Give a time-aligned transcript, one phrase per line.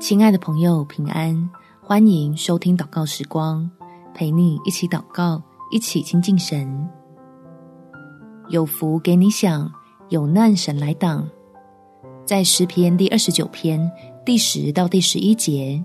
[0.00, 1.50] 亲爱的朋友，平安！
[1.82, 3.70] 欢迎收听祷告时光，
[4.14, 6.88] 陪你一起祷告，一起亲近神。
[8.48, 9.70] 有福给你享，
[10.08, 11.28] 有难神来挡。
[12.24, 13.78] 在诗篇第二十九篇
[14.24, 15.84] 第十到第十一节，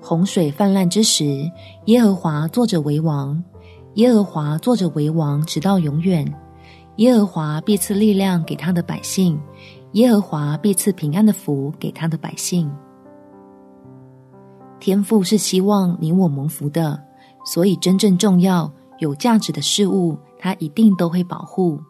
[0.00, 1.46] 洪水泛滥之时，
[1.84, 3.44] 耶和华坐着为王，
[3.96, 6.26] 耶和华坐着为王，直到永远。
[6.96, 9.38] 耶和华必赐力量给他的百姓，
[9.92, 12.72] 耶和华必赐平安的福给他的百姓。
[14.84, 17.02] 天父是希望你我蒙福的，
[17.46, 21.80] 所以真正重要、有价值的事物，他一定都会保护。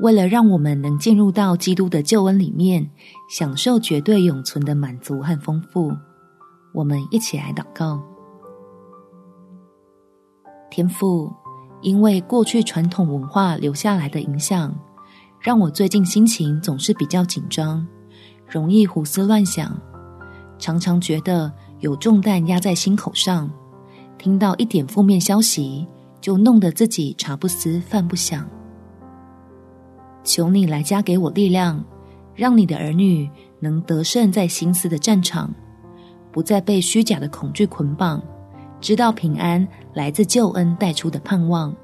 [0.00, 2.90] 为了让我们能进入到基督的救恩里面，
[3.28, 5.92] 享受绝对永存的满足和丰富，
[6.72, 8.02] 我们一起来祷告。
[10.70, 11.30] 天父，
[11.82, 14.74] 因为过去传统文化留下来的影响，
[15.38, 17.86] 让我最近心情总是比较紧张，
[18.48, 19.78] 容易胡思乱想，
[20.58, 21.52] 常常觉得。
[21.84, 23.50] 有重担压在心口上，
[24.16, 25.86] 听到一点负面消息，
[26.18, 28.48] 就弄得自己茶不思饭不想。
[30.22, 31.84] 求你来加给我力量，
[32.34, 33.28] 让你的儿女
[33.60, 35.52] 能得胜在心思的战场，
[36.32, 38.22] 不再被虚假的恐惧捆绑，
[38.80, 41.76] 知道平安来自救恩带出的盼望。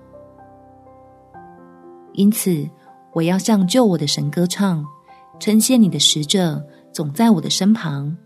[2.14, 2.66] 因此，
[3.12, 4.82] 我要向救我的神歌唱，
[5.38, 6.58] 称谢你的使者
[6.90, 8.16] 总在我的身旁，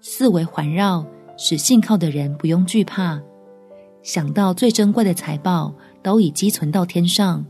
[0.00, 1.06] 四围环绕。
[1.42, 3.18] 使信靠的人不用惧怕，
[4.02, 7.42] 想到最珍贵的财宝都已积存到天上，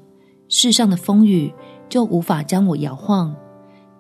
[0.49, 1.53] 世上的风雨
[1.89, 3.35] 就无法将我摇晃。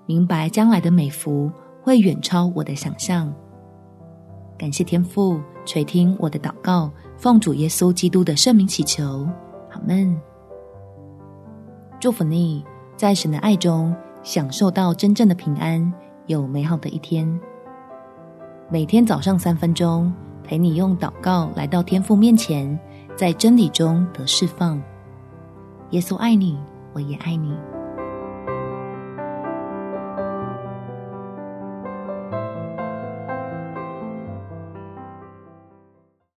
[0.06, 1.50] 明白将来的美福
[1.82, 3.34] 会远超我的想象。
[4.56, 9.26] 感谢天父垂听我的祷告，奉主耶稣基督的圣名祈求，
[9.72, 10.16] 阿门。
[11.98, 12.64] 祝福你，
[12.96, 15.92] 在神的爱中享受到真正的平安，
[16.28, 17.40] 有美好的一天。
[18.72, 20.12] 每天早上三分钟，
[20.44, 22.78] 陪你用祷告来到天父面前，
[23.16, 24.80] 在真理中得释放。
[25.90, 26.56] 耶稣爱你，
[26.92, 27.52] 我也爱你。